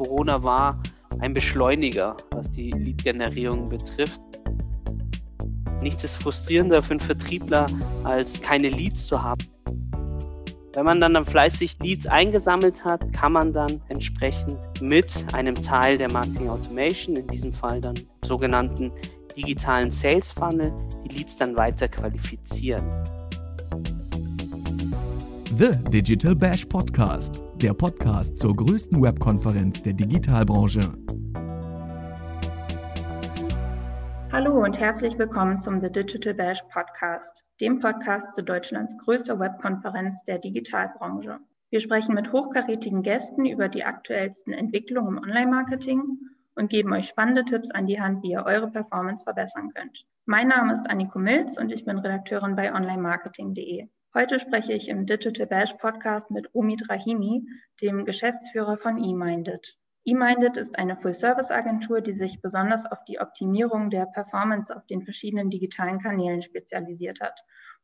[0.00, 0.82] Corona war
[1.18, 4.22] ein Beschleuniger, was die Lead-Generierung betrifft.
[5.82, 7.66] Nichts ist frustrierender für einen Vertriebler,
[8.04, 9.44] als keine Leads zu haben.
[10.74, 15.98] Wenn man dann, dann fleißig Leads eingesammelt hat, kann man dann entsprechend mit einem Teil
[15.98, 17.94] der Marketing Automation, in diesem Fall dann
[18.24, 18.90] sogenannten
[19.36, 20.72] digitalen Sales Funnel,
[21.04, 22.84] die Leads dann weiter qualifizieren.
[25.56, 30.80] The Digital Bash Podcast, der Podcast zur größten Webkonferenz der Digitalbranche.
[34.30, 40.22] Hallo und herzlich willkommen zum The Digital Bash Podcast, dem Podcast zu Deutschlands größter Webkonferenz
[40.22, 41.40] der Digitalbranche.
[41.70, 46.20] Wir sprechen mit hochkarätigen Gästen über die aktuellsten Entwicklungen im Online-Marketing
[46.54, 50.06] und geben euch spannende Tipps an die Hand, wie ihr eure Performance verbessern könnt.
[50.26, 53.88] Mein Name ist Anniko Milz und ich bin Redakteurin bei onlinemarketing.de.
[54.12, 57.46] Heute spreche ich im Digital Bash Podcast mit Omid Rahimi,
[57.80, 59.78] dem Geschäftsführer von eMinded.
[60.04, 65.48] eMinded ist eine Full-Service-Agentur, die sich besonders auf die Optimierung der Performance auf den verschiedenen
[65.48, 67.38] digitalen Kanälen spezialisiert hat.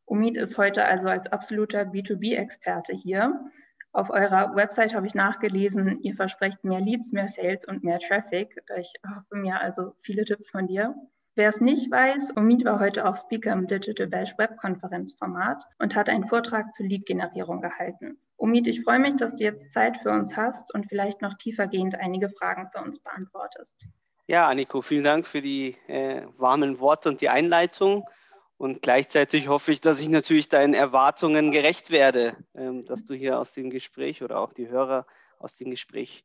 [0.05, 3.49] Omid ist heute also als absoluter B2B-Experte hier.
[3.93, 8.61] Auf eurer Website habe ich nachgelesen, ihr versprecht mehr Leads, mehr Sales und mehr Traffic.
[8.77, 10.93] Ich hoffe mir also viele Tipps von dir.
[11.39, 16.09] Wer es nicht weiß, Omid war heute auch Speaker im Digital Bash Webkonferenzformat und hat
[16.09, 18.17] einen Vortrag zur Lead-Generierung gehalten.
[18.39, 21.95] Omid, ich freue mich, dass du jetzt Zeit für uns hast und vielleicht noch tiefergehend
[21.95, 23.87] einige Fragen für uns beantwortest.
[24.27, 28.09] Ja, Anniko, vielen Dank für die äh, warmen Worte und die Einleitung.
[28.57, 33.39] Und gleichzeitig hoffe ich, dass ich natürlich deinen Erwartungen gerecht werde, ähm, dass du hier
[33.39, 35.07] aus dem Gespräch oder auch die Hörer
[35.39, 36.25] aus dem Gespräch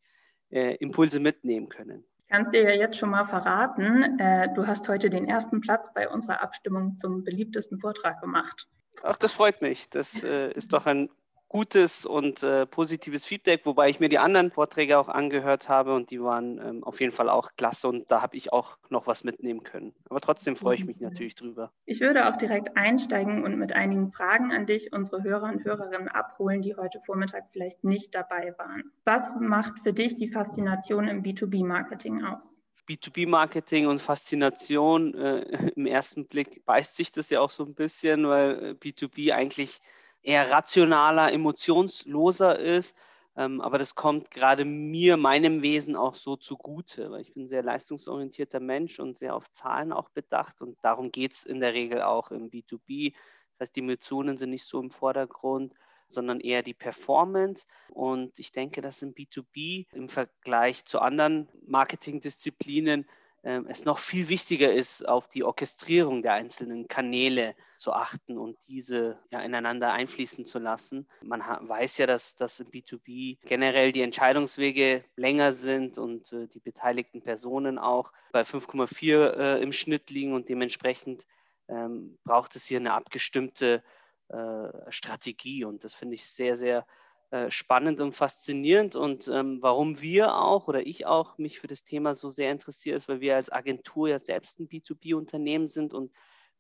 [0.52, 5.10] äh, Impulse mitnehmen können kann dir ja jetzt schon mal verraten, äh, du hast heute
[5.10, 8.68] den ersten Platz bei unserer Abstimmung zum beliebtesten Vortrag gemacht.
[9.04, 9.90] Ach, das freut mich.
[9.90, 11.10] Das äh, ist doch ein
[11.52, 16.10] gutes und äh, positives Feedback, wobei ich mir die anderen Vorträge auch angehört habe und
[16.10, 19.26] die waren ähm, auf jeden Fall auch klasse und da habe ich auch noch was
[19.26, 19.94] mitnehmen können.
[20.10, 21.08] Aber trotzdem freue ich mich mhm.
[21.08, 21.74] natürlich drüber.
[21.84, 26.08] Ich würde auch direkt einsteigen und mit einigen Fragen an dich, unsere Hörer und Hörerinnen
[26.08, 28.90] abholen, die heute Vormittag vielleicht nicht dabei waren.
[29.04, 32.48] Was macht für dich die Faszination im B2B-Marketing aus?
[32.88, 35.42] B2B-Marketing und Faszination, äh,
[35.76, 39.82] im ersten Blick beißt sich das ja auch so ein bisschen, weil äh, B2B eigentlich
[40.22, 42.96] eher rationaler, emotionsloser ist.
[43.36, 47.50] Ähm, aber das kommt gerade mir, meinem Wesen auch so zugute, weil ich bin ein
[47.50, 50.62] sehr leistungsorientierter Mensch und sehr auf Zahlen auch bedacht.
[50.62, 53.14] Und darum geht es in der Regel auch im B2B.
[53.54, 55.74] Das heißt, die Emotionen sind nicht so im Vordergrund,
[56.10, 57.66] sondern eher die Performance.
[57.90, 63.08] Und ich denke, dass im B2B im Vergleich zu anderen Marketingdisziplinen
[63.44, 69.18] es noch viel wichtiger ist, auf die Orchestrierung der einzelnen Kanäle zu achten und diese
[69.32, 71.08] ja, ineinander einfließen zu lassen.
[71.24, 76.60] Man weiß ja, dass, dass im B2B generell die Entscheidungswege länger sind und äh, die
[76.60, 81.26] beteiligten Personen auch bei 5,4 äh, im Schnitt liegen und dementsprechend
[81.68, 83.84] ähm, braucht es hier eine abgestimmte
[84.30, 86.86] äh, Strategie und das finde ich sehr, sehr
[87.50, 92.14] spannend und faszinierend und ähm, warum wir auch oder ich auch mich für das Thema
[92.14, 96.12] so sehr interessiere, ist, weil wir als Agentur ja selbst ein B2B-Unternehmen sind und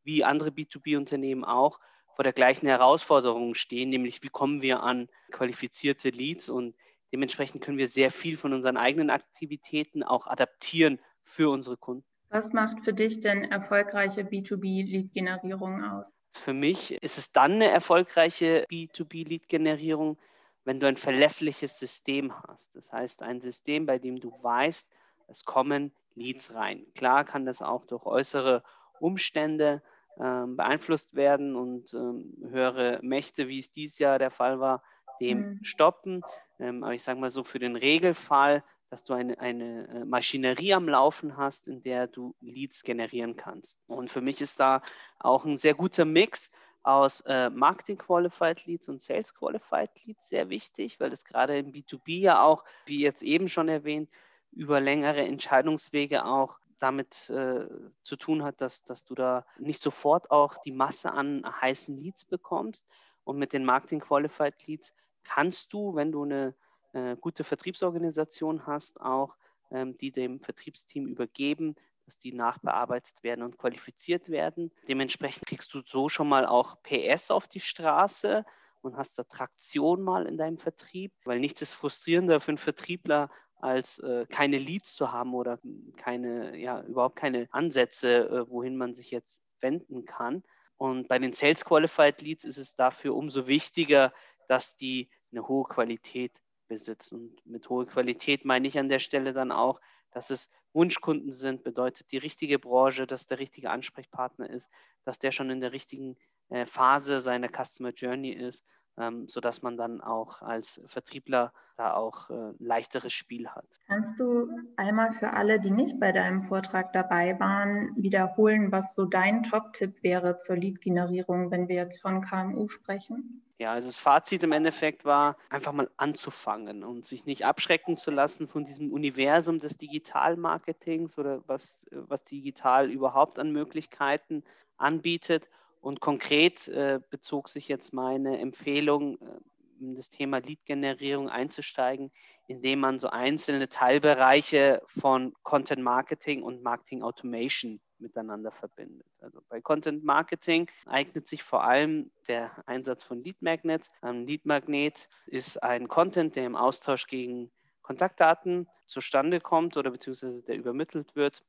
[0.04, 1.80] wie andere B2B-Unternehmen auch
[2.16, 6.76] vor der gleichen Herausforderung stehen, nämlich wie kommen wir an qualifizierte Leads und
[7.12, 12.06] dementsprechend können wir sehr viel von unseren eigenen Aktivitäten auch adaptieren für unsere Kunden.
[12.30, 16.14] Was macht für dich denn erfolgreiche B2B-Lead-Generierung aus?
[16.32, 20.18] Für mich ist es dann eine erfolgreiche B2B-Lead-Generierung,
[20.64, 22.76] wenn du ein verlässliches System hast.
[22.76, 24.90] Das heißt, ein System, bei dem du weißt,
[25.28, 26.86] es kommen Leads rein.
[26.96, 28.64] Klar kann das auch durch äußere
[29.00, 29.82] Umstände
[30.20, 34.84] ähm, beeinflusst werden und ähm, höhere Mächte, wie es dieses Jahr der Fall war,
[35.20, 35.60] dem mhm.
[35.64, 36.22] stoppen.
[36.60, 40.74] Ähm, aber ich sage mal so, für den Regelfall, dass du eine, eine äh, Maschinerie
[40.74, 43.80] am Laufen hast, in der du Leads generieren kannst.
[43.88, 44.82] Und für mich ist da
[45.18, 46.52] auch ein sehr guter Mix
[46.84, 51.72] aus äh, Marketing Qualified Leads und Sales Qualified Leads sehr wichtig, weil es gerade im
[51.72, 54.10] B2B ja auch, wie jetzt eben schon erwähnt,
[54.52, 57.68] über längere Entscheidungswege auch damit äh,
[58.04, 62.26] zu tun hat, dass, dass du da nicht sofort auch die Masse an heißen Leads
[62.26, 62.88] bekommst.
[63.24, 64.94] Und mit den Marketing Qualified Leads
[65.24, 66.56] kannst du, wenn du eine
[66.94, 69.36] äh, gute Vertriebsorganisation hast, auch
[69.70, 71.76] ähm, die dem Vertriebsteam übergeben,
[72.06, 74.72] dass die nachbearbeitet werden und qualifiziert werden.
[74.88, 78.46] Dementsprechend kriegst du so schon mal auch PS auf die Straße
[78.82, 83.30] und hast da Traktion mal in deinem Vertrieb, weil nichts ist frustrierender für einen Vertriebler,
[83.62, 85.60] als äh, keine Leads zu haben oder
[85.98, 90.44] keine, ja, überhaupt keine Ansätze, äh, wohin man sich jetzt wenden kann.
[90.78, 94.14] Und bei den Sales Qualified Leads ist es dafür umso wichtiger,
[94.48, 97.14] dass die eine hohe Qualität besitzt.
[97.14, 99.80] Und mit hoher Qualität meine ich an der Stelle dann auch,
[100.12, 104.70] dass es Wunschkunden sind, bedeutet die richtige Branche, dass der richtige Ansprechpartner ist,
[105.04, 106.18] dass der schon in der richtigen
[106.50, 108.66] äh, Phase seiner Customer Journey ist,
[108.98, 113.66] ähm, sodass man dann auch als Vertriebler da auch äh, leichteres Spiel hat.
[113.88, 119.06] Kannst du einmal für alle, die nicht bei deinem Vortrag dabei waren, wiederholen, was so
[119.06, 123.44] dein Top-Tipp wäre zur Lead-Generierung, wenn wir jetzt von KMU sprechen?
[123.62, 128.10] Ja, also das Fazit im Endeffekt war, einfach mal anzufangen und sich nicht abschrecken zu
[128.10, 134.44] lassen von diesem Universum des Digitalmarketings oder was, was digital überhaupt an Möglichkeiten
[134.78, 135.48] anbietet.
[135.82, 139.40] Und konkret äh, bezog sich jetzt meine Empfehlung, äh,
[139.82, 142.12] in das Thema Lead-Generierung einzusteigen,
[142.48, 149.08] indem man so einzelne Teilbereiche von Content Marketing und Marketing Automation miteinander verbindet.
[149.20, 153.92] Also bei Content Marketing eignet sich vor allem der Einsatz von Lead Magnets.
[154.02, 157.52] Ein Lead Magnet ist ein Content, der im Austausch gegen
[157.82, 161.44] Kontaktdaten zustande kommt oder beziehungsweise der übermittelt wird.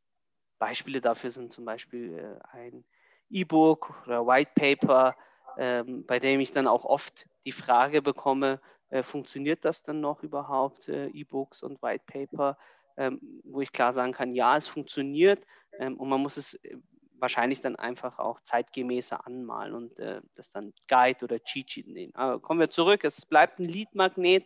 [0.59, 2.85] Beispiele dafür sind zum Beispiel äh, ein
[3.33, 5.17] E-Book oder White Paper,
[5.59, 10.23] ähm, bei dem ich dann auch oft die Frage bekomme, äh, funktioniert das dann noch
[10.23, 12.59] überhaupt, äh, E-Books und White Paper,
[12.97, 15.45] ähm, wo ich klar sagen kann, ja, es funktioniert
[15.79, 16.77] ähm, und man muss es äh,
[17.19, 22.15] wahrscheinlich dann einfach auch zeitgemäßer anmalen und äh, das dann Guide oder Cheat Sheet nehmen.
[22.15, 24.45] Aber kommen wir zurück, es bleibt ein Lead-Magnet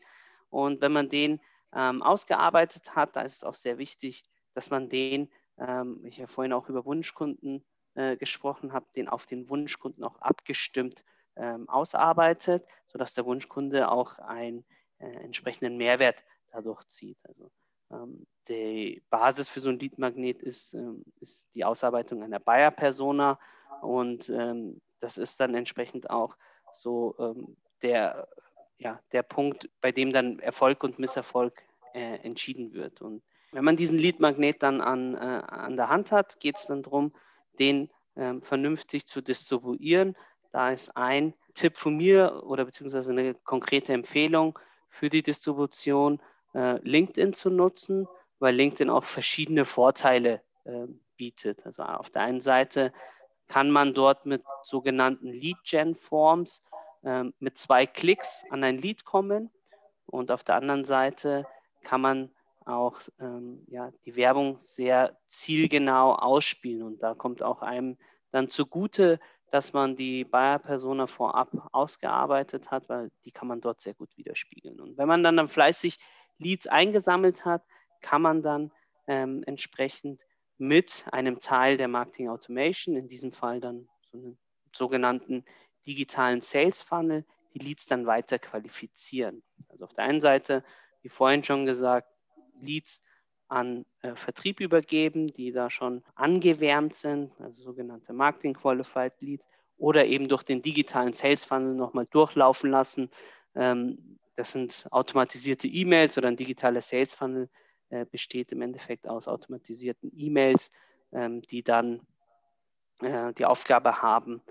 [0.51, 1.41] und wenn man den
[1.75, 4.25] ähm, ausgearbeitet hat, da ist es auch sehr wichtig,
[4.55, 7.65] dass man den, ähm, ich ja vorhin auch über Wunschkunden
[7.97, 11.05] äh, gesprochen habe, den auf den Wunschkunden auch abgestimmt
[11.37, 14.65] ähm, ausarbeitet, sodass der Wunschkunde auch einen
[14.99, 17.19] äh, entsprechenden Mehrwert dadurch zieht.
[17.25, 17.51] Also
[17.91, 23.39] ähm, die Basis für so ein Lead-Magnet ist, ähm, ist die Ausarbeitung einer Buyer-Persona
[23.83, 26.37] und ähm, das ist dann entsprechend auch
[26.73, 28.29] so ähm, der,
[28.79, 31.63] ja, der Punkt, bei dem dann Erfolg und Misserfolg
[31.95, 33.03] äh, entschieden wird.
[33.03, 33.23] Und
[33.53, 37.13] wenn man diesen Lead-Magnet dann an, äh, an der Hand hat, geht es dann darum,
[37.59, 40.17] den äh, vernünftig zu distribuieren.
[40.53, 44.59] Da ist ein Tipp von mir oder beziehungsweise eine konkrete Empfehlung
[44.89, 46.21] für die Distribution,
[46.55, 48.09] äh, LinkedIn zu nutzen,
[48.39, 50.87] weil LinkedIn auch verschiedene Vorteile äh,
[51.17, 51.65] bietet.
[51.67, 52.93] Also auf der einen Seite
[53.49, 56.63] kann man dort mit sogenannten Lead-Gen-Forms
[57.03, 59.51] äh, mit zwei Klicks an ein Lead kommen
[60.07, 61.47] und auf der anderen Seite
[61.83, 62.31] kann man
[62.67, 66.83] auch ähm, ja, die Werbung sehr zielgenau ausspielen.
[66.83, 67.97] Und da kommt auch einem
[68.33, 69.21] dann zugute,
[69.51, 74.81] dass man die Buyer-Persona vorab ausgearbeitet hat, weil die kann man dort sehr gut widerspiegeln.
[74.81, 75.99] Und wenn man dann, dann fleißig
[76.39, 77.63] Leads eingesammelt hat,
[78.03, 78.73] kann man dann
[79.07, 80.21] ähm, entsprechend
[80.59, 84.39] mit einem Teil der Marketing Automation, in diesem Fall dann so einen
[84.75, 85.45] sogenannten
[85.87, 87.25] digitalen Sales Funnel,
[87.55, 89.43] die Leads dann weiter qualifizieren.
[89.69, 90.65] Also auf der einen Seite,
[91.03, 92.09] wie vorhin schon gesagt,
[92.61, 93.03] Leads
[93.49, 99.45] an äh, Vertrieb übergeben, die da schon angewärmt sind, also sogenannte Marketing Qualified Leads,
[99.79, 103.11] oder eben durch den digitalen Sales Funnel nochmal durchlaufen lassen.
[103.55, 107.49] Ähm, das sind automatisierte E-Mails oder ein digitaler Sales Funnel
[107.91, 110.71] äh, besteht im Endeffekt aus automatisierten E-Mails,
[111.13, 112.01] ähm, die dann
[113.01, 114.43] äh, die Aufgabe haben,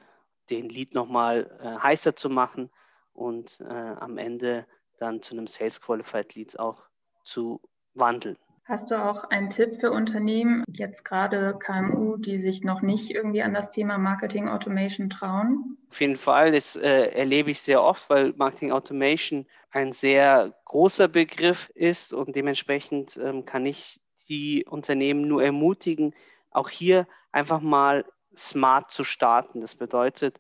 [0.50, 2.72] den Lead nochmal äh, heißer zu machen
[3.14, 4.68] und äh, am Ende
[5.00, 6.84] dann zu einem Sales Qualified Leads auch
[7.24, 7.62] zu
[7.96, 8.38] wandeln.
[8.68, 13.44] Hast du auch einen Tipp für Unternehmen, jetzt gerade KMU, die sich noch nicht irgendwie
[13.44, 15.78] an das Thema Marketing Automation trauen?
[15.92, 21.08] Auf jeden Fall, das äh, erlebe ich sehr oft, weil Marketing Automation ein sehr großer
[21.08, 26.16] Begriff ist und dementsprechend ähm, kann ich die Unternehmen nur ermutigen,
[26.50, 28.04] auch hier einfach mal
[28.36, 29.62] smart zu starten.
[29.62, 30.40] Das bedeutet,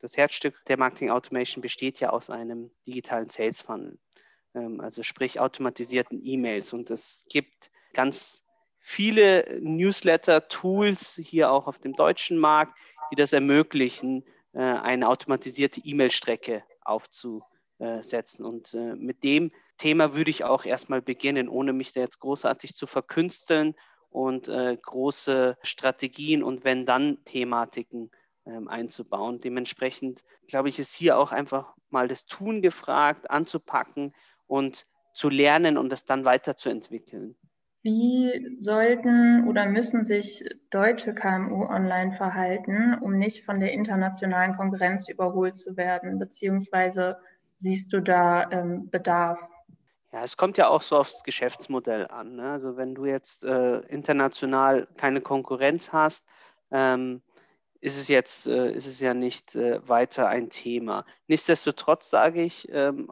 [0.00, 3.96] das Herzstück der Marketing Automation besteht ja aus einem digitalen Sales Funnel.
[4.54, 6.72] Ähm, also sprich automatisierten E-Mails.
[6.72, 8.42] Und es gibt ganz
[8.78, 12.76] viele Newsletter-Tools hier auch auf dem deutschen Markt,
[13.10, 18.44] die das ermöglichen, äh, eine automatisierte E-Mail-Strecke aufzusetzen.
[18.44, 22.74] Und äh, mit dem Thema würde ich auch erstmal beginnen, ohne mich da jetzt großartig
[22.74, 23.74] zu verkünsteln
[24.10, 28.10] und äh, große Strategien und wenn dann Thematiken
[28.44, 29.40] ähm, einzubauen.
[29.40, 34.12] Dementsprechend glaube ich, ist hier auch einfach mal das Tun gefragt, anzupacken
[34.50, 37.36] und zu lernen und es dann weiterzuentwickeln.
[37.82, 45.08] Wie sollten oder müssen sich deutsche KMU online verhalten, um nicht von der internationalen Konkurrenz
[45.08, 46.18] überholt zu werden?
[46.18, 47.16] Beziehungsweise
[47.56, 49.38] siehst du da ähm, Bedarf?
[50.12, 52.36] Ja, es kommt ja auch so aufs Geschäftsmodell an.
[52.36, 52.50] Ne?
[52.50, 56.26] Also wenn du jetzt äh, international keine Konkurrenz hast,
[56.70, 57.22] ähm,
[57.80, 61.06] ist es jetzt äh, ist es ja nicht äh, weiter ein Thema.
[61.28, 63.10] Nichtsdestotrotz sage ich, ähm,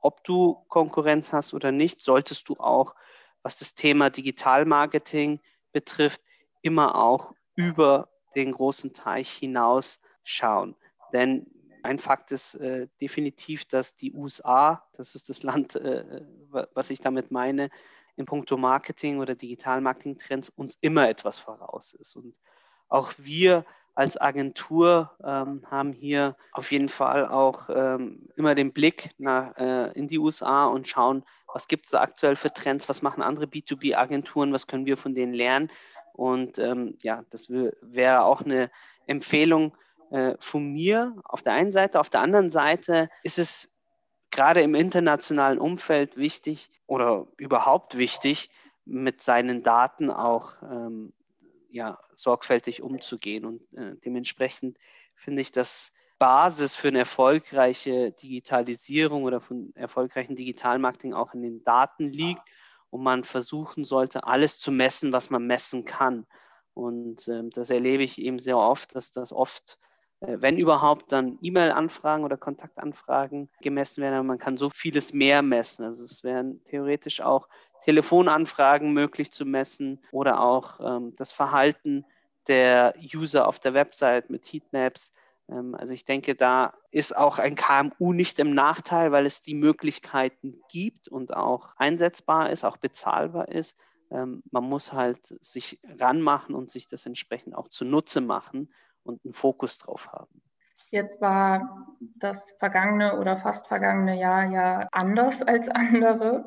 [0.00, 2.94] ob du Konkurrenz hast oder nicht, solltest du auch,
[3.42, 5.40] was das Thema Digitalmarketing
[5.72, 6.22] betrifft,
[6.62, 10.76] immer auch über den großen Teich hinaus schauen.
[11.12, 11.46] Denn
[11.82, 17.00] ein Fakt ist äh, definitiv, dass die USA, das ist das Land, äh, was ich
[17.00, 17.70] damit meine,
[18.16, 22.16] in puncto Marketing oder Digital-Marketing-Trends uns immer etwas voraus ist.
[22.16, 22.34] Und
[22.88, 23.64] auch wir
[24.00, 29.92] als Agentur ähm, haben hier auf jeden Fall auch ähm, immer den Blick nach, äh,
[29.92, 33.44] in die USA und schauen, was gibt es da aktuell für Trends, was machen andere
[33.44, 35.70] B2B-Agenturen, was können wir von denen lernen.
[36.14, 38.70] Und ähm, ja, das wäre auch eine
[39.06, 39.76] Empfehlung
[40.10, 42.00] äh, von mir auf der einen Seite.
[42.00, 43.70] Auf der anderen Seite ist es
[44.30, 48.48] gerade im internationalen Umfeld wichtig oder überhaupt wichtig,
[48.86, 51.12] mit seinen Daten auch ähm,
[51.70, 53.44] ja, sorgfältig umzugehen.
[53.44, 54.78] Und äh, dementsprechend
[55.14, 61.64] finde ich, dass Basis für eine erfolgreiche Digitalisierung oder von erfolgreichen Digitalmarketing auch in den
[61.64, 62.42] Daten liegt
[62.90, 66.26] und man versuchen sollte, alles zu messen, was man messen kann.
[66.74, 69.78] Und äh, das erlebe ich eben sehr oft, dass das oft
[70.20, 74.14] äh, wenn überhaupt, dann E-Mail-Anfragen oder Kontaktanfragen gemessen werden.
[74.14, 75.84] Aber man kann so vieles mehr messen.
[75.84, 77.48] Also es wären theoretisch auch
[77.82, 82.04] Telefonanfragen möglich zu messen oder auch ähm, das Verhalten
[82.46, 85.12] der User auf der Website mit Heatmaps.
[85.48, 89.54] Ähm, also ich denke, da ist auch ein KMU nicht im Nachteil, weil es die
[89.54, 93.76] Möglichkeiten gibt und auch einsetzbar ist, auch bezahlbar ist.
[94.10, 98.72] Ähm, man muss halt sich ranmachen und sich das entsprechend auch zunutze machen
[99.02, 100.42] und einen Fokus drauf haben.
[100.90, 106.46] Jetzt war das vergangene oder fast vergangene Jahr ja anders als andere.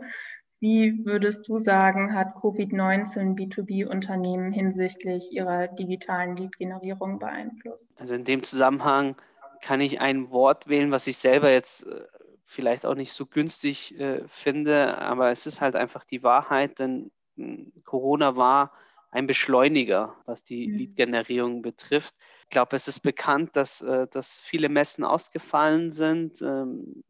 [0.63, 7.91] Wie würdest du sagen, hat Covid-19 B2B-Unternehmen hinsichtlich ihrer digitalen Lead-Generierung beeinflusst?
[7.97, 9.17] Also in dem Zusammenhang
[9.61, 12.05] kann ich ein Wort wählen, was ich selber jetzt äh,
[12.45, 17.11] vielleicht auch nicht so günstig äh, finde, aber es ist halt einfach die Wahrheit, denn
[17.35, 18.71] hm, Corona war
[19.11, 20.77] ein Beschleuniger, was die mhm.
[20.77, 22.15] Lead-Generierung betrifft.
[22.43, 27.03] Ich glaube, es ist bekannt, dass, äh, dass viele Messen ausgefallen sind ähm,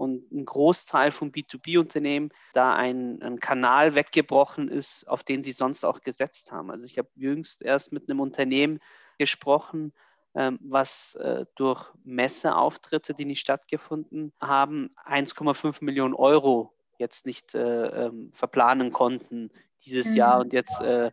[0.00, 5.84] und ein Großteil von B2B-Unternehmen da ein, ein, Kanal weggebrochen ist, auf den sie sonst
[5.84, 6.70] auch gesetzt haben.
[6.70, 8.80] Also ich habe jüngst erst mit einem Unternehmen
[9.18, 9.92] gesprochen,
[10.34, 18.06] ähm, was äh, durch Messeauftritte, die nicht stattgefunden haben, 1,5 Millionen Euro jetzt nicht äh,
[18.06, 19.50] ähm, verplanen konnten
[19.84, 20.16] dieses mhm.
[20.16, 21.12] Jahr und jetzt äh,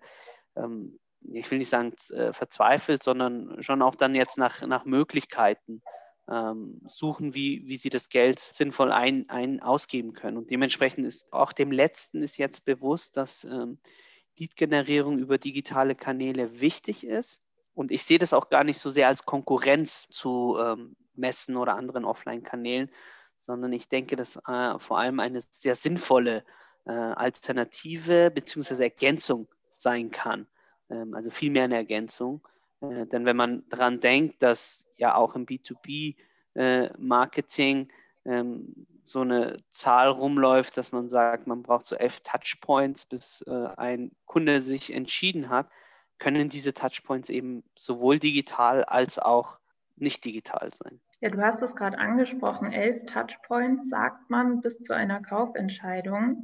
[0.56, 0.98] ähm,
[1.34, 1.94] ich will nicht sagen
[2.32, 5.82] verzweifelt, sondern schon auch dann jetzt nach, nach Möglichkeiten
[6.30, 10.38] ähm, suchen, wie, wie sie das Geld sinnvoll ein, ein ausgeben können.
[10.38, 13.80] Und dementsprechend ist auch dem Letzten ist jetzt bewusst, dass ähm,
[14.38, 17.42] Lead-Generierung über digitale Kanäle wichtig ist.
[17.74, 21.76] Und ich sehe das auch gar nicht so sehr als Konkurrenz zu ähm, Messen oder
[21.76, 22.90] anderen Offline-Kanälen,
[23.40, 26.44] sondern ich denke, dass äh, vor allem eine sehr sinnvolle
[26.86, 28.84] äh, Alternative bzw.
[28.84, 30.48] Ergänzung sein kann.
[30.90, 32.48] Ähm, also viel mehr eine Ergänzung.
[32.82, 37.90] Äh, denn wenn man daran denkt, dass ja auch im B2B-Marketing
[38.26, 43.42] äh, ähm, so eine Zahl rumläuft, dass man sagt, man braucht so elf Touchpoints, bis
[43.48, 45.70] äh, ein Kunde sich entschieden hat,
[46.20, 49.60] können diese Touchpoints eben sowohl digital als auch
[49.96, 51.00] nicht digital sein.
[51.22, 56.44] Ja, du hast es gerade angesprochen, elf Touchpoints sagt man bis zu einer Kaufentscheidung.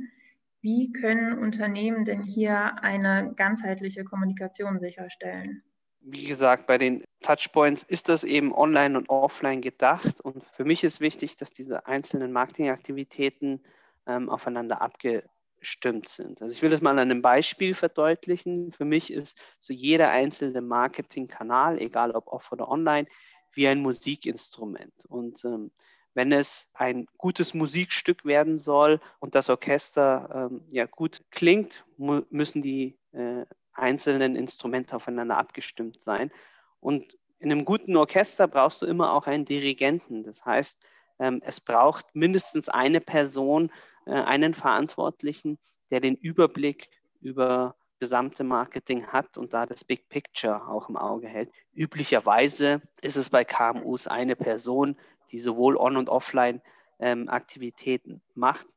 [0.61, 5.61] Wie können Unternehmen denn hier eine ganzheitliche Kommunikation sicherstellen?
[6.05, 10.19] Wie gesagt, bei den Touchpoints ist das eben online und offline gedacht.
[10.19, 13.63] Und für mich ist wichtig, dass diese einzelnen Marketingaktivitäten
[14.05, 16.41] ähm, aufeinander abgestimmt sind.
[16.41, 18.74] Also ich will das mal an einem Beispiel verdeutlichen.
[18.74, 23.07] Für mich ist so jeder einzelne Marketingkanal, egal ob off oder online,
[23.53, 25.05] wie ein Musikinstrument.
[25.07, 25.72] Und ähm,
[26.13, 32.62] wenn es ein gutes Musikstück werden soll und das Orchester ähm, ja gut klingt, müssen
[32.62, 36.32] die äh, einzelnen Instrumente aufeinander abgestimmt sein.
[36.80, 40.24] Und in einem guten Orchester brauchst du immer auch einen Dirigenten.
[40.24, 40.82] Das heißt,
[41.20, 43.72] ähm, es braucht mindestens eine Person,
[44.06, 45.58] äh, einen Verantwortlichen,
[45.92, 46.89] der den Überblick
[47.22, 51.50] über gesamte Marketing hat und da das Big Picture auch im Auge hält.
[51.74, 54.98] Üblicherweise ist es bei KMUs eine Person,
[55.32, 58.68] die sowohl On- und Offline-Aktivitäten ähm, macht.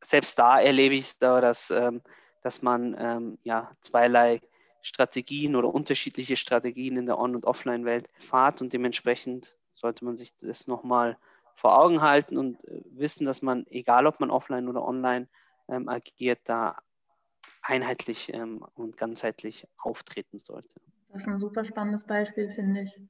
[0.00, 2.02] Selbst da erlebe ich da, dass, ähm,
[2.46, 4.40] dass man ähm, ja, zweierlei
[4.80, 10.32] Strategien oder unterschiedliche Strategien in der On- und Offline-Welt fahrt und dementsprechend sollte man sich
[10.40, 11.18] das nochmal
[11.56, 15.26] vor Augen halten und äh, wissen, dass man, egal ob man offline oder online
[15.66, 16.76] ähm, agiert, da
[17.62, 20.68] einheitlich ähm, und ganzheitlich auftreten sollte.
[21.08, 23.02] Das ist ein super spannendes Beispiel, finde ich.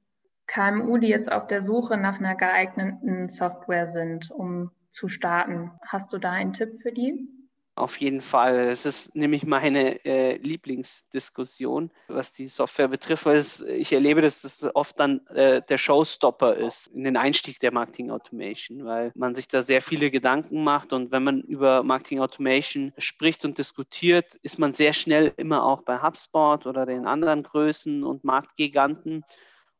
[0.46, 5.72] KMU, die jetzt auf der Suche nach einer geeigneten Software sind, um zu starten.
[5.86, 7.35] Hast du da einen Tipp für die?
[7.76, 8.70] Auf jeden Fall.
[8.70, 14.40] Es ist nämlich meine äh, Lieblingsdiskussion, was die Software betrifft, weil es, ich erlebe, dass
[14.40, 19.34] das oft dann äh, der Showstopper ist in den Einstieg der Marketing Automation, weil man
[19.34, 24.36] sich da sehr viele Gedanken macht und wenn man über Marketing Automation spricht und diskutiert,
[24.36, 29.22] ist man sehr schnell immer auch bei HubSpot oder den anderen Größen und Marktgiganten.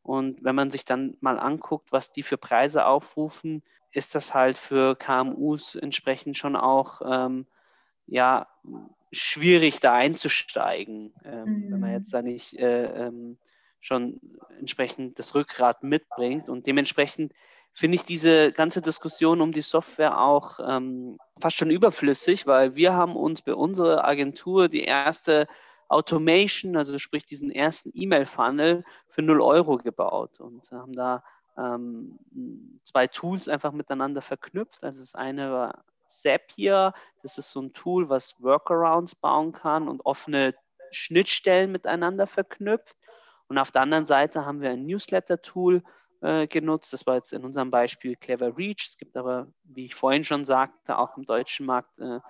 [0.02, 4.58] Und wenn man sich dann mal anguckt, was die für Preise aufrufen, ist das halt
[4.58, 7.46] für KMUs entsprechend schon auch ähm,
[8.06, 8.46] ja,
[9.12, 11.72] schwierig da einzusteigen, ähm, mhm.
[11.72, 13.38] wenn man jetzt da nicht äh, ähm,
[13.80, 14.20] schon
[14.58, 16.48] entsprechend das Rückgrat mitbringt.
[16.48, 17.32] Und dementsprechend
[17.72, 22.94] finde ich diese ganze Diskussion um die Software auch ähm, fast schon überflüssig, weil wir
[22.94, 25.46] haben uns bei unserer Agentur die erste
[25.88, 31.22] Automation, also sprich diesen ersten E-Mail-Funnel für 0 Euro gebaut und haben da
[31.56, 32.18] ähm,
[32.82, 34.82] zwei Tools einfach miteinander verknüpft.
[34.82, 36.92] Also das eine war Zapier.
[37.22, 40.54] Das ist so ein Tool, was Workarounds bauen kann und offene
[40.90, 42.96] Schnittstellen miteinander verknüpft.
[43.48, 45.82] Und auf der anderen Seite haben wir ein Newsletter-Tool
[46.22, 46.92] äh, genutzt.
[46.92, 48.86] Das war jetzt in unserem Beispiel Clever Reach.
[48.88, 52.20] Es gibt aber, wie ich vorhin schon sagte, auch im deutschen Markt äh,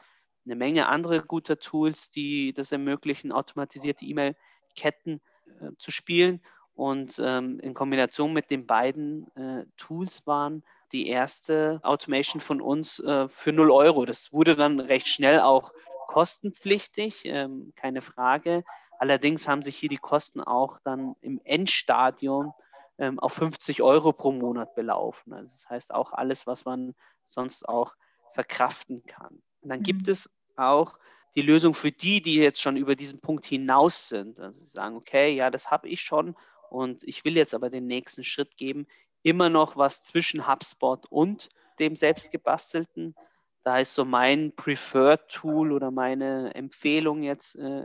[0.45, 5.21] eine Menge andere gute Tools, die das ermöglichen, automatisierte E-Mail-Ketten
[5.61, 6.43] äh, zu spielen.
[6.75, 10.63] Und ähm, in Kombination mit den beiden äh, Tools waren
[10.93, 14.05] die erste Automation von uns äh, für 0 Euro.
[14.07, 15.73] Das wurde dann recht schnell auch
[16.07, 18.65] kostenpflichtig, ähm, keine Frage.
[18.99, 22.55] Allerdings haben sich hier die Kosten auch dann im Endstadium
[22.99, 25.33] ähm, auf 50 Euro pro Monat belaufen.
[25.33, 26.95] Also das heißt auch alles, was man
[27.27, 27.95] sonst auch
[28.33, 29.43] verkraften kann.
[29.61, 29.85] Und dann mhm.
[29.85, 30.99] gibt es auch
[31.35, 34.41] die Lösung für die, die jetzt schon über diesen Punkt hinaus sind.
[34.41, 36.35] Also sie sagen, okay, ja, das habe ich schon
[36.71, 38.87] und ich will jetzt aber den nächsten Schritt geben
[39.27, 41.49] immer noch was zwischen HubSpot und
[41.81, 43.17] dem selbstgebastelten.
[43.65, 47.85] Da ist so mein Preferred Tool oder meine Empfehlung jetzt, äh,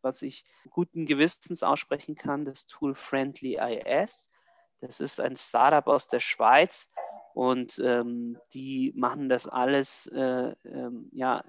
[0.00, 4.30] was ich guten Gewissens aussprechen kann, das Tool Friendly IS.
[4.80, 6.88] Das ist ein Startup aus der Schweiz
[7.34, 11.44] und ähm, die machen das alles äh, ähm, ja,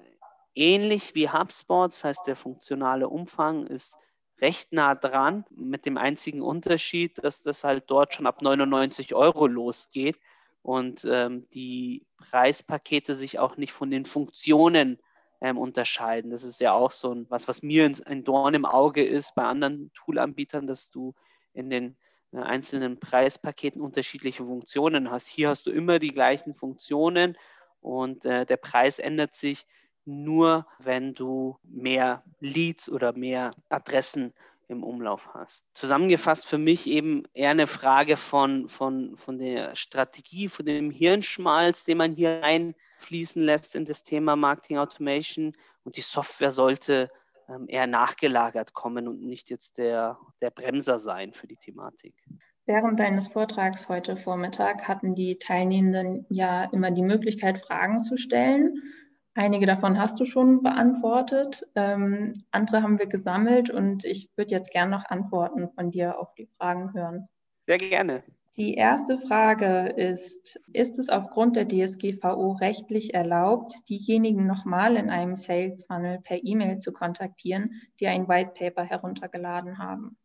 [0.54, 1.94] ähnlich wie HubSpot.
[1.94, 3.98] Das heißt, der funktionale Umfang ist
[4.42, 9.48] recht nah dran, mit dem einzigen Unterschied, dass das halt dort schon ab 99 Euro
[9.48, 10.18] losgeht
[10.62, 15.00] und ähm, die Preispakete sich auch nicht von den Funktionen
[15.42, 16.32] ähm, unterscheiden.
[16.32, 19.44] Das ist ja auch so ein, was, was mir ein Dorn im Auge ist bei
[19.44, 21.14] anderen Toolanbietern, dass du
[21.54, 21.98] in den
[22.32, 25.28] äh, einzelnen Preispaketen unterschiedliche Funktionen hast.
[25.28, 27.38] Hier hast du immer die gleichen Funktionen
[27.82, 29.66] und äh, der Preis ändert sich
[30.10, 34.34] nur, wenn du mehr Leads oder mehr Adressen
[34.68, 35.66] im Umlauf hast.
[35.74, 41.86] Zusammengefasst für mich eben eher eine Frage von, von, von der Strategie, von dem Hirnschmalz,
[41.86, 45.54] den man hier einfließen lässt in das Thema Marketing Automation.
[45.84, 47.10] Und die Software sollte
[47.48, 52.14] ähm, eher nachgelagert kommen und nicht jetzt der, der Bremser sein für die Thematik.
[52.68, 58.84] Während deines Vortrags heute Vormittag hatten die Teilnehmenden ja immer die Möglichkeit, Fragen zu stellen.
[59.40, 64.70] Einige davon hast du schon beantwortet, ähm, andere haben wir gesammelt und ich würde jetzt
[64.70, 67.30] gerne noch Antworten von dir auf die Fragen hören.
[67.66, 68.22] Sehr gerne.
[68.58, 75.38] Die erste Frage ist, ist es aufgrund der DSGVO rechtlich erlaubt, diejenigen nochmal in einem
[75.38, 80.18] Sales Funnel per E-Mail zu kontaktieren, die ein White Paper heruntergeladen haben?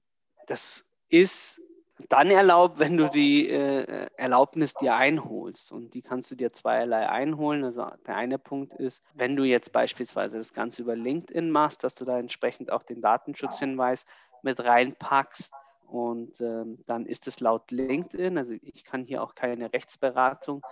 [0.48, 1.62] Das ist
[2.08, 5.72] dann erlaubt, wenn du die äh, Erlaubnis dir einholst.
[5.72, 7.64] Und die kannst du dir zweierlei einholen.
[7.64, 11.94] Also der eine Punkt ist, wenn du jetzt beispielsweise das Ganze über LinkedIn machst, dass
[11.94, 14.06] du da entsprechend auch den Datenschutzhinweis
[14.42, 15.52] mit reinpackst.
[15.86, 20.62] Und ähm, dann ist es laut LinkedIn, also ich kann hier auch keine Rechtsberatung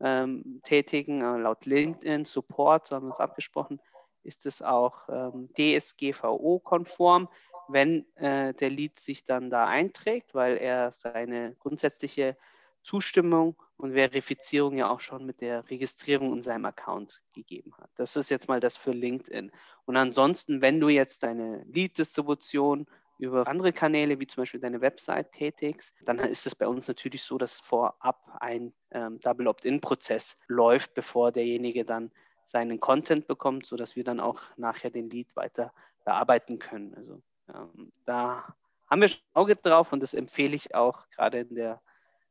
[0.00, 3.80] ähm, tätigen, aber laut LinkedIn Support, so haben wir uns abgesprochen,
[4.24, 7.28] ist es auch ähm, DSGVO-konform
[7.72, 12.36] wenn äh, der Lead sich dann da einträgt, weil er seine grundsätzliche
[12.82, 17.90] Zustimmung und Verifizierung ja auch schon mit der Registrierung in seinem Account gegeben hat.
[17.96, 19.52] Das ist jetzt mal das für LinkedIn.
[19.84, 22.86] Und ansonsten, wenn du jetzt deine Lead-Distribution
[23.18, 27.22] über andere Kanäle, wie zum Beispiel deine Website tätigst, dann ist es bei uns natürlich
[27.22, 32.10] so, dass vorab ein ähm, Double Opt-in-Prozess läuft, bevor derjenige dann
[32.46, 35.72] seinen Content bekommt, sodass wir dann auch nachher den Lead weiter
[36.04, 36.94] bearbeiten können.
[36.94, 37.22] Also
[37.54, 38.54] ähm, da
[38.88, 41.80] haben wir schon ein Auge drauf und das empfehle ich auch gerade in der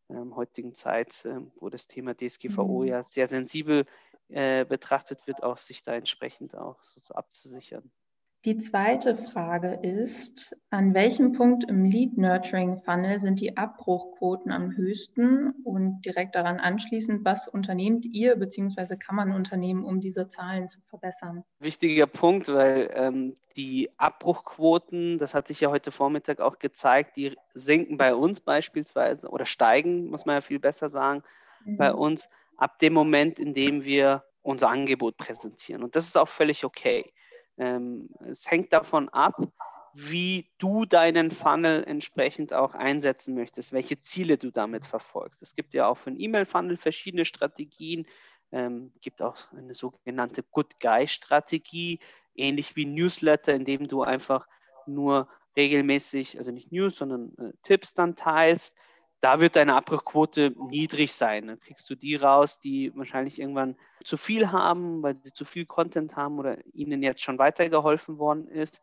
[0.09, 2.87] ähm, heutigen Zeit, ähm, wo das Thema DSGVO mhm.
[2.87, 3.85] ja sehr sensibel
[4.29, 7.91] äh, betrachtet wird, auch sich da entsprechend auch so, so abzusichern.
[8.43, 14.75] Die zweite Frage ist, an welchem Punkt im Lead Nurturing Funnel sind die Abbruchquoten am
[14.75, 18.95] höchsten und direkt daran anschließend, was unternehmt ihr bzw.
[18.95, 21.43] kann man unternehmen, um diese Zahlen zu verbessern?
[21.59, 27.37] Wichtiger Punkt, weil ähm, die Abbruchquoten, das hatte ich ja heute Vormittag auch gezeigt, die
[27.53, 31.21] sinken bei uns beispielsweise oder steigen, muss man ja viel besser sagen,
[31.63, 31.77] mhm.
[31.77, 32.27] bei uns
[32.57, 35.83] ab dem Moment, in dem wir unser Angebot präsentieren.
[35.83, 37.13] Und das ist auch völlig okay.
[37.61, 39.39] Ähm, es hängt davon ab,
[39.93, 45.43] wie du deinen Funnel entsprechend auch einsetzen möchtest, welche Ziele du damit verfolgst.
[45.43, 48.07] Es gibt ja auch für einen E-Mail-Funnel verschiedene Strategien.
[48.51, 51.99] Ähm, gibt auch eine sogenannte Good Guy-Strategie,
[52.33, 54.47] ähnlich wie Newsletter, in dem du einfach
[54.87, 58.75] nur regelmäßig, also nicht News, sondern äh, Tipps dann teilst
[59.21, 61.47] da wird deine Abbruchquote niedrig sein.
[61.47, 65.65] Dann kriegst du die raus, die wahrscheinlich irgendwann zu viel haben, weil sie zu viel
[65.65, 68.81] Content haben oder ihnen jetzt schon weitergeholfen worden ist.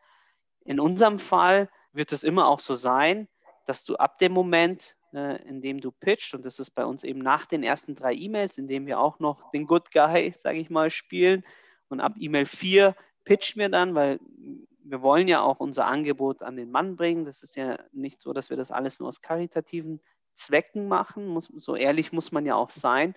[0.63, 3.27] In unserem Fall wird es immer auch so sein,
[3.65, 7.03] dass du ab dem Moment, äh, in dem du pitcht, und das ist bei uns
[7.03, 10.59] eben nach den ersten drei E-Mails, in dem wir auch noch den Good Guy, sage
[10.59, 11.43] ich mal, spielen,
[11.89, 14.19] und ab E-Mail 4 pitchen wir dann, weil
[14.83, 17.25] wir wollen ja auch unser Angebot an den Mann bringen.
[17.25, 19.99] Das ist ja nicht so, dass wir das alles nur aus karitativen
[20.39, 23.15] Zwecken machen, muss, so ehrlich muss man ja auch sein.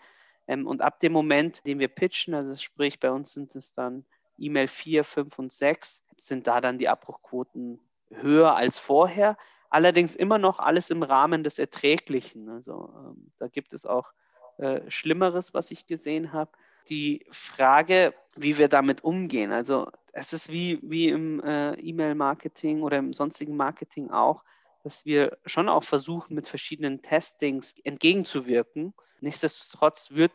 [0.48, 4.04] Ähm, und ab dem Moment, den wir pitchen, also sprich bei uns sind es dann
[4.38, 7.78] E-Mail 4, 5 und 6, sind da dann die Abbruchquoten
[8.10, 9.36] höher als vorher.
[9.70, 12.48] Allerdings immer noch alles im Rahmen des Erträglichen.
[12.48, 14.12] Also ähm, da gibt es auch
[14.58, 16.50] äh, Schlimmeres, was ich gesehen habe.
[16.88, 19.52] Die Frage, wie wir damit umgehen.
[19.52, 24.42] Also es ist wie, wie im äh, E-Mail-Marketing oder im sonstigen Marketing auch
[24.82, 28.94] dass wir schon auch versuchen, mit verschiedenen Testings entgegenzuwirken.
[29.20, 30.32] Nichtsdestotrotz wird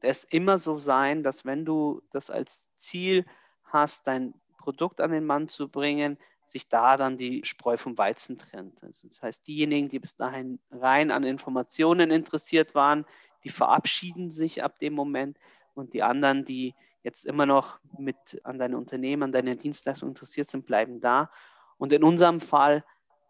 [0.00, 3.24] es immer so sein, dass wenn du das als Ziel
[3.64, 8.38] hast, dein Produkt an den Mann zu bringen, sich da dann die Spreu vom Weizen
[8.38, 8.82] trennt.
[8.82, 13.04] Also das heißt, diejenigen, die bis dahin rein an Informationen interessiert waren,
[13.44, 15.38] die verabschieden sich ab dem Moment
[15.74, 20.48] und die anderen, die jetzt immer noch mit an deine Unternehmen, an deine Dienstleistung interessiert
[20.48, 21.30] sind, bleiben da.
[21.78, 22.84] Und in unserem Fall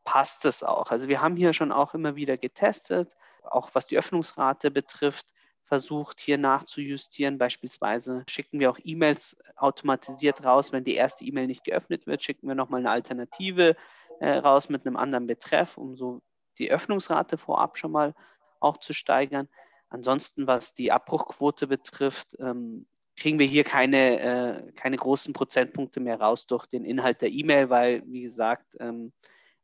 [0.06, 0.90] passt es auch.
[0.90, 5.26] Also wir haben hier schon auch immer wieder getestet, auch was die Öffnungsrate betrifft,
[5.64, 7.38] versucht hier nachzujustieren.
[7.38, 12.46] Beispielsweise schicken wir auch E-Mails automatisiert raus, wenn die erste E-Mail nicht geöffnet wird, schicken
[12.46, 13.76] wir nochmal eine Alternative
[14.20, 16.22] äh, raus mit einem anderen Betreff, um so
[16.58, 18.14] die Öffnungsrate vorab schon mal
[18.60, 19.48] auch zu steigern.
[19.88, 26.20] Ansonsten, was die Abbruchquote betrifft, ähm, kriegen wir hier keine, äh, keine großen Prozentpunkte mehr
[26.20, 29.12] raus durch den Inhalt der E-Mail, weil, wie gesagt, ähm,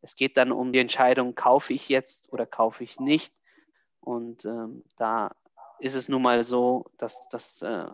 [0.02, 3.32] es geht dann um die Entscheidung, kaufe ich jetzt oder kaufe ich nicht.
[4.00, 5.30] Und ähm, da
[5.78, 7.86] ist es nun mal so, dass, dass äh,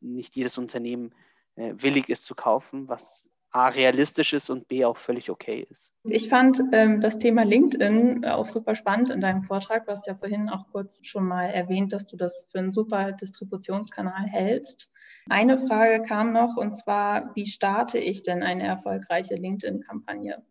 [0.00, 1.14] nicht jedes Unternehmen
[1.56, 5.94] äh, willig ist zu kaufen, was A realistisch ist und B auch völlig okay ist.
[6.02, 9.86] Ich fand ähm, das Thema LinkedIn auch super spannend in deinem Vortrag.
[9.86, 13.12] Du hast ja vorhin auch kurz schon mal erwähnt, dass du das für einen super
[13.12, 14.90] Distributionskanal hältst.
[15.30, 20.42] Eine Frage kam noch und zwar, wie starte ich denn eine erfolgreiche LinkedIn-Kampagne?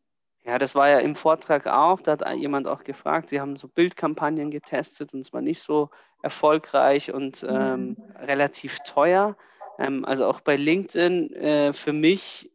[0.46, 3.70] Ja, das war ja im Vortrag auch, da hat jemand auch gefragt, sie haben so
[3.70, 5.90] Bildkampagnen getestet und es war nicht so
[6.22, 7.98] erfolgreich und ähm, mhm.
[8.18, 9.38] relativ teuer.
[9.80, 12.52] Ähm, also auch bei LinkedIn, äh, für mich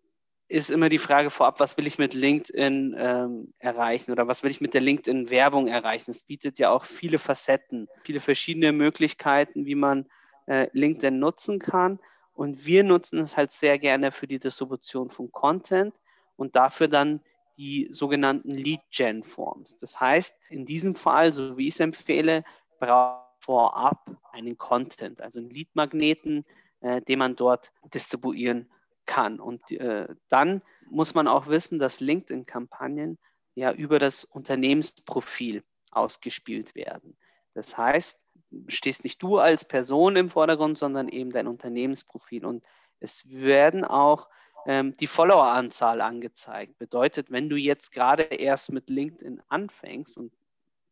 [0.48, 4.50] ist immer die Frage vorab, was will ich mit LinkedIn ähm, erreichen oder was will
[4.50, 6.10] ich mit der LinkedIn-Werbung erreichen?
[6.10, 10.06] Es bietet ja auch viele Facetten, viele verschiedene Möglichkeiten, wie man
[10.46, 11.98] äh, LinkedIn nutzen kann.
[12.32, 15.94] Und wir nutzen es halt sehr gerne für die Distribution von Content
[16.36, 17.20] und dafür dann
[17.58, 19.76] die sogenannten Lead-Gen-Forms.
[19.76, 22.44] Das heißt, in diesem Fall, so wie ich es empfehle,
[22.78, 26.44] braucht vorab einen Content, also einen Lead-Magneten,
[26.80, 28.70] äh, den man dort distribuieren
[29.06, 29.40] kann.
[29.40, 33.18] Und äh, dann muss man auch wissen, dass LinkedIn-Kampagnen
[33.54, 37.16] ja über das Unternehmensprofil ausgespielt werden.
[37.54, 38.20] Das heißt,
[38.68, 42.44] stehst nicht du als Person im Vordergrund, sondern eben dein Unternehmensprofil.
[42.44, 42.62] Und
[43.00, 44.28] es werden auch
[44.66, 46.78] ähm, die Followeranzahl angezeigt.
[46.78, 50.32] Bedeutet, wenn du jetzt gerade erst mit LinkedIn anfängst und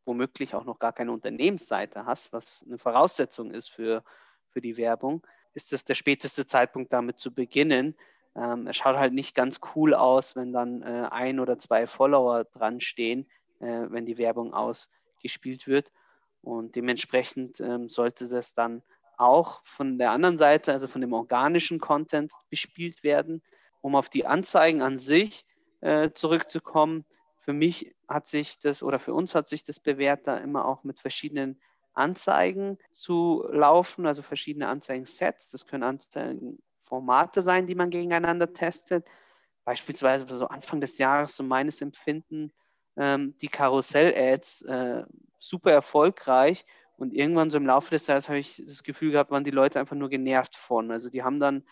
[0.04, 4.02] womöglich auch noch gar keine Unternehmensseite hast, was eine Voraussetzung ist für,
[4.50, 7.96] für die Werbung, ist das der späteste Zeitpunkt, damit zu beginnen.
[8.36, 12.44] Ähm, es schaut halt nicht ganz cool aus, wenn dann äh, ein oder zwei Follower
[12.44, 13.26] dran stehen,
[13.60, 15.90] äh, wenn die Werbung ausgespielt wird.
[16.42, 18.82] Und dementsprechend ähm, sollte das dann
[19.18, 23.42] auch von der anderen Seite, also von dem organischen Content, bespielt werden
[23.86, 25.46] um auf die Anzeigen an sich
[25.80, 27.04] äh, zurückzukommen,
[27.38, 30.82] für mich hat sich das oder für uns hat sich das bewährt, da immer auch
[30.82, 31.60] mit verschiedenen
[31.92, 35.50] Anzeigen zu laufen, also verschiedene Anzeigensets.
[35.52, 39.06] Das können Anzeigenformate sein, die man gegeneinander testet.
[39.64, 42.52] beispielsweise so Anfang des Jahres, so meines Empfinden,
[42.96, 45.04] ähm, die Karussell-Ads äh,
[45.38, 46.66] super erfolgreich.
[46.96, 49.78] Und irgendwann so im Laufe des Jahres habe ich das Gefühl gehabt, waren die Leute
[49.78, 50.90] einfach nur genervt von.
[50.90, 51.62] Also die haben dann,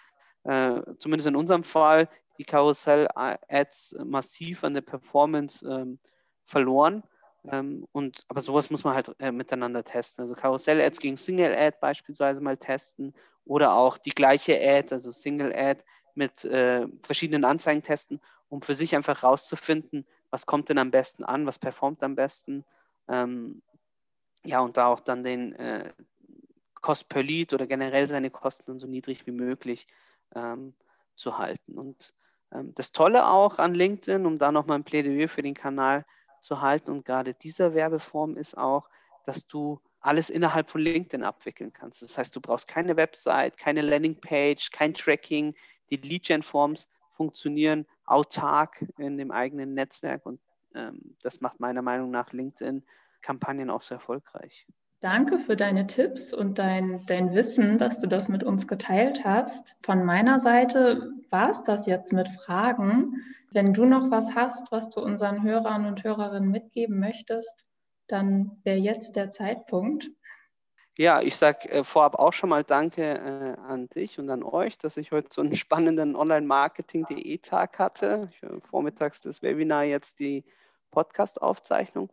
[0.44, 5.98] äh, zumindest in unserem Fall, die Karussell-Ads massiv an der Performance ähm,
[6.46, 7.02] verloren.
[7.50, 10.22] Ähm, und, aber sowas muss man halt äh, miteinander testen.
[10.22, 15.82] Also Karussell-Ads gegen Single-Ad beispielsweise mal testen oder auch die gleiche Ad, also Single-Ad
[16.14, 21.24] mit äh, verschiedenen Anzeigen testen, um für sich einfach rauszufinden, was kommt denn am besten
[21.24, 22.64] an, was performt am besten.
[23.08, 23.62] Ähm,
[24.44, 25.92] ja, und da auch dann den äh,
[26.80, 29.86] Cost per Lead oder generell seine Kosten so niedrig wie möglich
[30.34, 30.74] ähm,
[31.16, 31.78] zu halten.
[31.78, 32.14] Und
[32.52, 36.04] ähm, das Tolle auch an LinkedIn, um da nochmal ein Plädoyer für den Kanal
[36.40, 38.88] zu halten und gerade dieser Werbeform ist auch,
[39.24, 42.02] dass du alles innerhalb von LinkedIn abwickeln kannst.
[42.02, 45.54] Das heißt, du brauchst keine Website, keine Landingpage, kein Tracking.
[45.90, 50.40] Die Lead-Gen-Forms funktionieren autark in dem eigenen Netzwerk und
[50.74, 54.66] ähm, das macht meiner Meinung nach LinkedIn-Kampagnen auch so erfolgreich.
[55.04, 59.76] Danke für deine Tipps und dein, dein Wissen, dass du das mit uns geteilt hast.
[59.82, 63.22] Von meiner Seite war es das jetzt mit Fragen.
[63.50, 67.66] Wenn du noch was hast, was du unseren Hörern und Hörerinnen mitgeben möchtest,
[68.06, 70.10] dann wäre jetzt der Zeitpunkt.
[70.96, 74.78] Ja, ich sage äh, vorab auch schon mal Danke äh, an dich und an euch,
[74.78, 78.30] dass ich heute so einen spannenden Online-Marketing.de Tag hatte.
[78.32, 80.44] Ich, äh, vormittags das Webinar, jetzt die
[80.92, 82.08] Podcast-Aufzeichnung.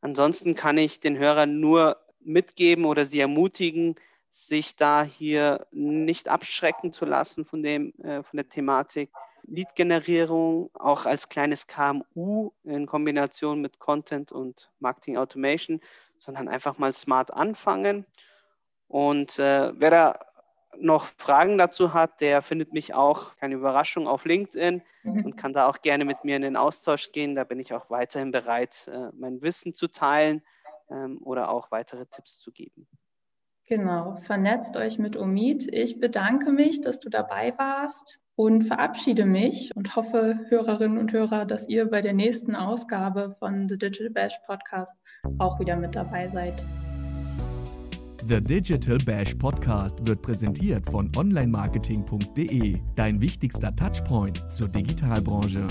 [0.00, 1.96] Ansonsten kann ich den Hörern nur
[2.28, 3.96] mitgeben oder sie ermutigen,
[4.30, 9.10] sich da hier nicht abschrecken zu lassen von, dem, äh, von der Thematik.
[9.44, 15.80] Lead-Generierung auch als kleines KMU in Kombination mit Content und Marketing Automation,
[16.18, 18.04] sondern einfach mal smart anfangen.
[18.88, 20.18] Und äh, wer da
[20.76, 25.24] noch Fragen dazu hat, der findet mich auch, keine Überraschung, auf LinkedIn mhm.
[25.24, 27.34] und kann da auch gerne mit mir in den Austausch gehen.
[27.34, 30.42] Da bin ich auch weiterhin bereit, äh, mein Wissen zu teilen
[30.90, 32.86] ähm, oder auch weitere Tipps zu geben.
[33.66, 35.68] Genau, vernetzt euch mit Omid.
[35.72, 41.44] Ich bedanke mich, dass du dabei warst und verabschiede mich und hoffe, Hörerinnen und Hörer,
[41.44, 44.94] dass ihr bei der nächsten Ausgabe von The Digital Bash Podcast
[45.38, 46.64] auch wieder mit dabei seid.
[48.26, 55.66] The Digital Bash Podcast wird präsentiert von onlinemarketing.de, dein wichtigster Touchpoint zur Digitalbranche.